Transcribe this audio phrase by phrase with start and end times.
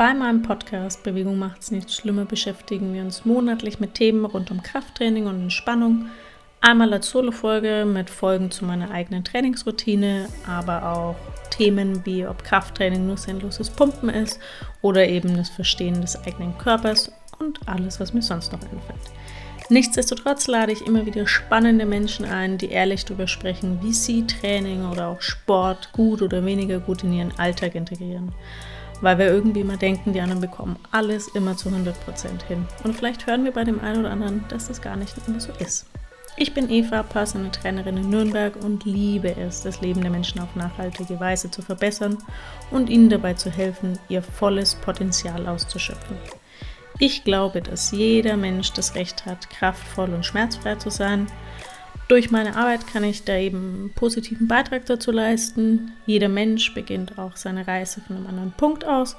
[0.00, 4.62] Bei meinem Podcast Bewegung macht's nichts schlimmer beschäftigen wir uns monatlich mit Themen rund um
[4.62, 6.06] Krafttraining und Entspannung.
[6.62, 11.16] Einmal als Solo-Folge mit Folgen zu meiner eigenen Trainingsroutine, aber auch
[11.50, 14.40] Themen wie ob Krafttraining nur sinnloses Pumpen ist
[14.80, 19.10] oder eben das Verstehen des eigenen Körpers und alles, was mir sonst noch einfällt.
[19.68, 24.86] Nichtsdestotrotz lade ich immer wieder spannende Menschen ein, die ehrlich darüber sprechen, wie sie Training
[24.86, 28.32] oder auch Sport gut oder weniger gut in ihren Alltag integrieren
[29.00, 31.94] weil wir irgendwie immer denken, die anderen bekommen alles immer zu 100%
[32.46, 32.66] hin.
[32.84, 35.52] Und vielleicht hören wir bei dem einen oder anderen, dass das gar nicht immer so
[35.58, 35.86] ist.
[36.36, 40.54] Ich bin Eva, Personal Trainerin in Nürnberg und liebe es, das Leben der Menschen auf
[40.54, 42.18] nachhaltige Weise zu verbessern
[42.70, 46.16] und ihnen dabei zu helfen, ihr volles Potenzial auszuschöpfen.
[46.98, 51.26] Ich glaube, dass jeder Mensch das Recht hat, kraftvoll und schmerzfrei zu sein
[52.10, 55.92] durch meine Arbeit kann ich da eben einen positiven Beitrag dazu leisten.
[56.06, 59.16] Jeder Mensch beginnt auch seine Reise von einem anderen Punkt aus.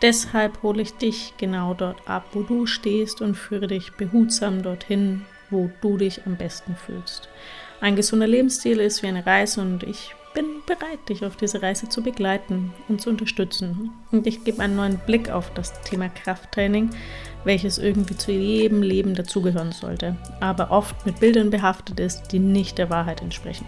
[0.00, 5.26] Deshalb hole ich dich genau dort ab, wo du stehst und führe dich behutsam dorthin,
[5.50, 7.28] wo du dich am besten fühlst.
[7.82, 11.88] Ein gesunder Lebensstil ist wie eine Reise und ich bin bereit, dich auf diese Reise
[11.88, 13.90] zu begleiten und zu unterstützen.
[14.12, 16.90] Und ich gebe einen neuen Blick auf das Thema Krafttraining,
[17.44, 22.78] welches irgendwie zu jedem Leben dazugehören sollte, aber oft mit Bildern behaftet ist, die nicht
[22.78, 23.66] der Wahrheit entsprechen.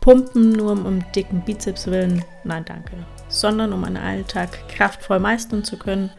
[0.00, 2.92] Pumpen nur um, um dicken Bizeps willen, nein danke,
[3.28, 6.10] sondern um einen Alltag kraftvoll meistern zu können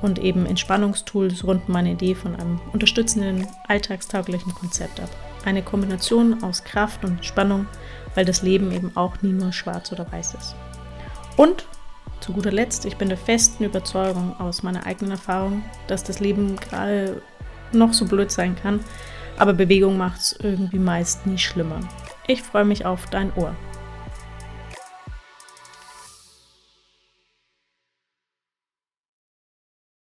[0.00, 5.10] und eben Entspannungstools runden meine Idee von einem unterstützenden, alltagstauglichen Konzept ab.
[5.44, 7.66] Eine Kombination aus Kraft und Spannung,
[8.14, 10.54] weil das Leben eben auch nie nur schwarz oder weiß ist.
[11.36, 11.66] Und
[12.20, 16.56] zu guter Letzt, ich bin der festen Überzeugung aus meiner eigenen Erfahrung, dass das Leben
[16.56, 17.20] gerade
[17.72, 18.80] noch so blöd sein kann,
[19.38, 21.80] aber Bewegung macht es irgendwie meist nie schlimmer.
[22.28, 23.56] Ich freue mich auf dein Ohr.